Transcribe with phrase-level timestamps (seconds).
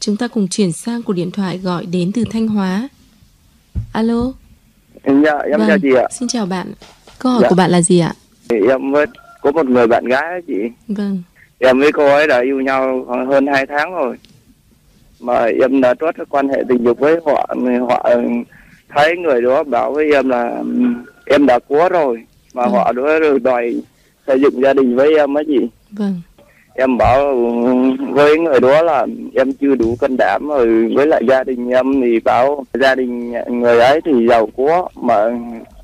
[0.00, 2.88] Chúng ta cùng chuyển sang cuộc điện thoại gọi đến từ Thanh Hóa.
[3.92, 4.32] Alo.
[5.04, 5.68] Dạ, em vâng.
[5.68, 6.04] chào chị ạ.
[6.10, 6.72] Xin chào bạn.
[7.18, 7.48] Câu hỏi Dạ.
[7.48, 8.12] của bạn là gì ạ?
[8.48, 9.06] Em với
[9.42, 10.54] có một người bạn gái ấy chị.
[10.88, 11.22] Vâng.
[11.58, 14.16] Em với cô ấy đã yêu nhau hơn 2 tháng rồi.
[15.20, 17.54] Mà em đã trót quan hệ tình dục với họ,
[17.88, 18.10] họ
[18.88, 22.24] thấy người đó bảo với em là ừm, em đã có rồi.
[22.54, 22.68] Mà Ừ.
[22.70, 23.02] họ đó
[23.42, 23.74] đòi
[24.26, 25.58] xây dựng gia đình với em á chị.
[25.90, 26.20] Vâng.
[26.74, 27.34] Em bảo
[28.10, 29.06] với người đó là
[29.38, 33.32] em chưa đủ can đảm rồi với lại gia đình em thì bảo gia đình
[33.60, 35.14] người ấy thì giàu có mà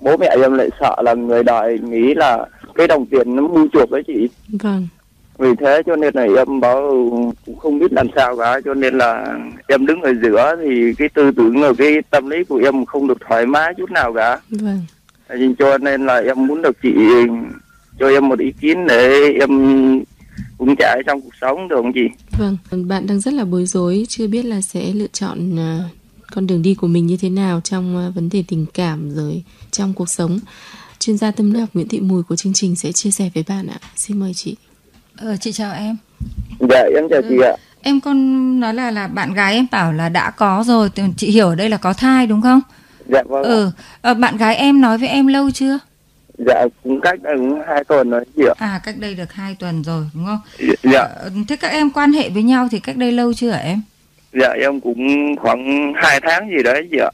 [0.00, 3.66] bố mẹ em lại sợ là người đời nghĩ là cái đồng tiền nó mua
[3.72, 4.28] chuộc đấy chị
[4.62, 4.88] Vâng.
[5.38, 6.80] vì thế cho nên là em bảo
[7.46, 11.08] cũng không biết làm sao cả cho nên là em đứng ở giữa thì cái
[11.08, 14.38] tư tưởng rồi cái tâm lý của em không được thoải mái chút nào cả
[14.50, 14.80] Vâng.
[15.58, 16.94] Cho nên là em muốn được chị
[17.98, 19.50] cho em một ý kiến để em
[20.58, 22.00] vững chãi trong cuộc sống được không chị
[22.38, 22.56] Vâng.
[22.88, 25.78] Bạn đang rất là bối rối, chưa biết là sẽ lựa chọn à,
[26.34, 29.42] con đường đi của mình như thế nào trong à, vấn đề tình cảm rồi
[29.70, 30.38] trong cuộc sống.
[30.98, 33.44] Chuyên gia tâm lý học Nguyễn Thị Mùi của chương trình sẽ chia sẻ với
[33.48, 33.78] bạn ạ.
[33.96, 34.56] Xin mời chị.
[35.16, 35.96] Ờ, chị chào em.
[36.60, 40.08] dạ em chào chị ạ Em con nói là là bạn gái em bảo là
[40.08, 42.60] đã có rồi, thì chị hiểu ở đây là có thai đúng không?
[43.08, 43.42] dạ vâng.
[43.42, 45.78] Ừ, ờ, bạn gái em nói với em lâu chưa?
[46.46, 49.56] Dạ cũng cách đây cũng hai tuần rồi chị ạ À, cách đây được 2
[49.58, 50.38] tuần rồi đúng không?
[50.82, 53.58] dạ Ờ, thế các em quan hệ với nhau thì cách đây lâu chưa hả
[53.58, 53.82] em?
[54.32, 57.10] dạ em cũng khoảng hai tháng gì đấy chị ạ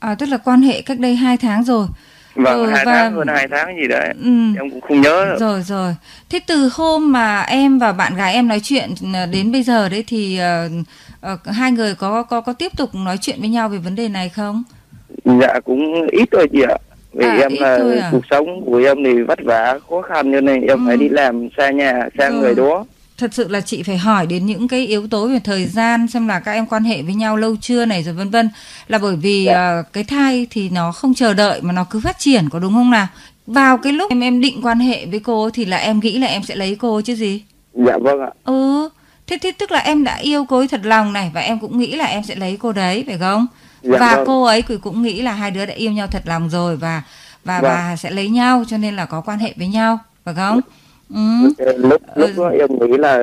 [0.00, 1.86] À, tức là quan hệ cách đây 2 tháng rồi.
[2.34, 4.30] vâng Ừ, hai và- tháng hơn hai tháng gì đấy Ừ.
[4.56, 5.36] em cũng không nhớ được.
[5.40, 5.94] Rồi rồi.
[6.30, 9.88] Thế từ hôm mà em và bạn gái em nói chuyện ờ, đến bây giờ
[9.88, 10.68] đấy thì ờ,
[11.20, 14.08] ờ, hai người có có có tiếp tục nói chuyện với nhau về vấn đề
[14.08, 14.62] này không?
[15.40, 16.76] dạ cũng ít thôi chị ạ
[17.16, 18.08] vì À, em là à?
[18.12, 20.84] cuộc sống của em thì vất vả khó khăn cho nên em Ừ.
[20.86, 22.40] phải đi làm xa nhà xa Rồi.
[22.40, 22.84] người đó
[23.18, 26.28] thật sự là chị phải hỏi đến những cái yếu tố về thời gian xem
[26.28, 28.48] là các em quan hệ với nhau lâu chưa này rồi vân vân
[28.88, 29.54] là bởi vì Dạ.
[29.54, 32.72] ờ, cái thai thì nó không chờ đợi mà nó cứ phát triển có đúng
[32.72, 33.06] không nào
[33.46, 36.26] vào cái lúc em em định quan hệ với cô thì là em nghĩ là
[36.26, 37.42] em sẽ lấy cô chứ gì
[37.74, 38.88] dạ vâng ạ ừ
[39.26, 41.78] thế thế tức là em đã yêu cô ấy thật lòng này và em cũng
[41.78, 43.46] nghĩ là em sẽ lấy cô đấy phải không
[43.86, 44.24] Dạ và vâng.
[44.26, 47.02] cô ấy cũng nghĩ là hai đứa đã yêu nhau thật lòng rồi và
[47.44, 47.70] và Vâng.
[47.70, 50.60] và sẽ lấy nhau cho nên là có quan hệ với nhau phải không
[51.14, 51.20] ừ.
[51.76, 52.42] lúc lúc Ừ.
[52.42, 53.22] đó em nghĩ là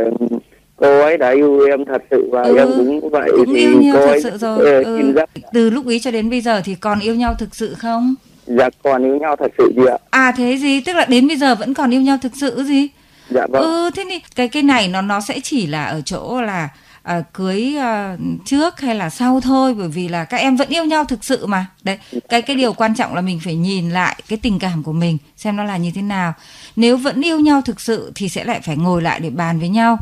[0.76, 3.82] cô ấy đã yêu em thật sự và Ừ, em cũng vậy cũng thì yêu
[3.82, 4.66] nhau cô thật ấy sự rồi.
[4.72, 5.14] ờ, Ừ.
[5.54, 8.16] từ lúc ý cho đến bây giờ thì còn yêu nhau thực sự không
[8.48, 11.38] dạ còn yêu nhau thật sự chị ạ à thế gì tức là đến bây
[11.38, 12.88] giờ vẫn còn yêu nhau thực sự gì
[13.30, 16.42] dạ vâng ừ thế thì cái cái này nó nó sẽ chỉ là ở chỗ
[16.42, 16.70] là
[17.04, 20.86] à, cưới à, trước hay là sau thôi bởi vì là các em vẫn yêu
[20.86, 21.66] nhau thực sự mà.
[21.84, 21.98] Đấy
[22.30, 25.18] cái cái điều quan trọng là mình phải nhìn lại cái tình cảm của mình
[25.38, 26.34] xem nó là như thế nào.
[26.76, 29.70] Nếu vẫn yêu nhau thực sự thì sẽ lại phải ngồi lại để bàn với
[29.70, 29.98] nhau.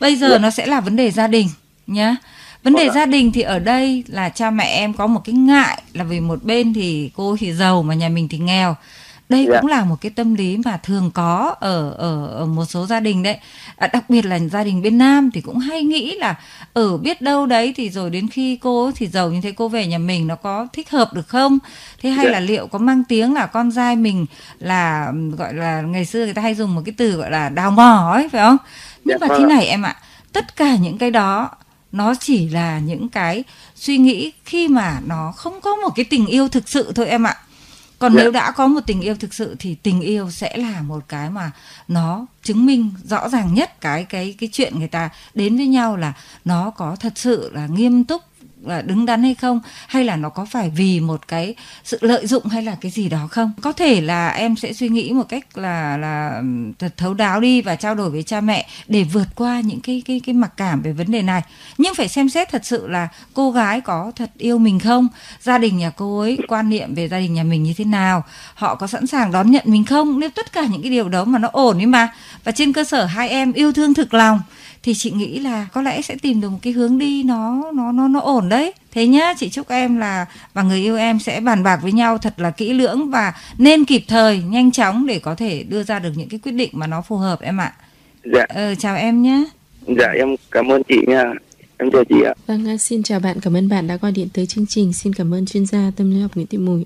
[0.00, 0.38] Bây giờ Dạ.
[0.38, 1.48] nó sẽ là vấn đề gia đình
[1.86, 2.16] nhá.
[2.62, 5.34] Vấn đề Vâng gia đình thì ở đây là cha mẹ em có một cái
[5.34, 8.76] ngại là vì một bên thì cô thì giàu mà nhà mình thì nghèo
[9.28, 9.60] đây Dạ.
[9.60, 13.00] cũng là một cái tâm lý mà thường có ở ở, ở một số gia
[13.00, 13.38] đình đấy.
[13.76, 16.34] À, đặc biệt là gia đình bên nam thì cũng hay nghĩ là
[16.72, 19.86] ở biết đâu đấy thì rồi đến khi cô thì giàu như thế cô về
[19.86, 21.58] nhà mình nó có thích hợp được không?
[22.02, 22.30] Thế hay Dạ.
[22.32, 24.26] là liệu có mang tiếng là con trai mình
[24.58, 27.70] là gọi là ngày xưa người ta hay dùng một cái từ gọi là đào
[27.70, 28.56] mỏ ấy phải không?
[29.04, 29.96] Nhưng Dạ mà vâng thế này em ạ
[30.32, 31.50] tất cả những cái đó
[31.92, 33.44] nó chỉ là những cái
[33.76, 37.26] suy nghĩ khi mà nó không có một cái tình yêu thực sự thôi em
[37.26, 37.36] ạ
[38.04, 38.22] còn Dạ.
[38.22, 41.30] nếu đã có một tình yêu thực sự thì tình yêu sẽ là một cái
[41.30, 41.50] mà
[41.88, 45.96] nó chứng minh rõ ràng nhất cái cái cái chuyện người ta đến với nhau
[45.96, 46.12] là
[46.44, 48.22] nó có thật sự là nghiêm túc
[48.68, 49.60] là đứng đắn hay không?
[49.86, 51.54] Hay là nó có phải vì một cái
[51.84, 53.52] sự lợi dụng hay là cái gì đó không?
[53.60, 56.42] Có thể là em sẽ suy nghĩ một cách là là
[56.78, 60.02] thật thấu đáo đi và trao đổi với cha mẹ để vượt qua những cái
[60.06, 61.42] cái cái mặc cảm về vấn đề này.
[61.78, 65.08] Nhưng phải xem xét thật sự là cô gái có thật yêu mình không?
[65.40, 68.24] Gia đình nhà cô ấy quan niệm về gia đình nhà mình như thế nào?
[68.54, 70.20] Họ có sẵn sàng đón nhận mình không?
[70.20, 72.08] Nếu tất cả những cái điều đó mà nó ổn ấy mà,
[72.44, 74.40] và trên cơ sở hai em yêu thương thực lòng,
[74.82, 77.92] thì chị nghĩ là có lẽ sẽ tìm được một cái hướng đi nó nó
[77.92, 78.53] nó nó ổn đấy
[78.92, 82.18] thế nhá chị chúc em là và người yêu em sẽ bàn bạc với nhau
[82.18, 85.98] thật là kỹ lưỡng và nên kịp thời nhanh chóng để có thể đưa ra
[85.98, 87.72] được những cái quyết định mà nó phù hợp em ạ.
[88.24, 88.44] Dạ.
[88.48, 89.44] Ờ, chào em nhé
[89.86, 91.32] dạ em cảm ơn chị nha.
[91.78, 92.34] Em chào chị ạ.
[92.46, 94.92] Vâng, à, xin chào bạn, cảm ơn bạn đã gọi điện tới chương trình.
[94.92, 96.84] Xin cảm ơn chuyên gia tâm lý học Nguyễn Thị Mùi.